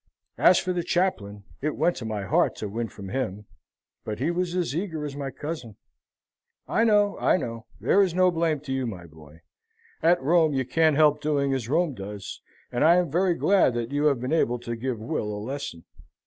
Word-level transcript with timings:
As 0.39 0.57
for 0.57 0.73
the 0.73 0.81
chaplain, 0.83 1.43
it 1.61 1.75
went 1.77 1.95
to 1.97 2.05
my 2.05 2.23
heart 2.23 2.55
to 2.55 2.67
win 2.67 2.87
from 2.87 3.09
him, 3.09 3.45
but 4.03 4.17
he 4.17 4.31
was 4.31 4.55
as 4.55 4.75
eager 4.75 5.05
as 5.05 5.15
my 5.15 5.29
cousin." 5.29 5.75
"I 6.67 6.83
know 6.85 7.19
I 7.19 7.37
know! 7.37 7.67
There 7.79 8.01
is 8.01 8.15
no 8.15 8.31
blame 8.31 8.61
to 8.61 8.71
you, 8.73 8.87
my 8.87 9.05
boy. 9.05 9.41
At 10.01 10.19
Rome 10.19 10.53
you 10.53 10.65
can't 10.65 10.95
help 10.95 11.21
doing 11.21 11.53
as 11.53 11.69
Rome 11.69 11.93
does; 11.93 12.41
and 12.71 12.83
I 12.83 12.95
am 12.95 13.11
very 13.11 13.35
glad 13.35 13.75
that 13.75 13.91
you 13.91 14.05
have 14.05 14.19
been 14.19 14.33
able 14.33 14.57
to 14.61 14.75
give 14.75 14.97
Will 14.99 15.35
a 15.35 15.37
lesson. 15.37 15.85